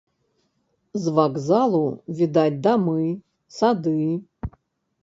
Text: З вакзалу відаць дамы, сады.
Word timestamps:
З 1.03 1.13
вакзалу 1.19 1.83
відаць 2.21 2.61
дамы, 2.69 3.05
сады. 3.61 3.97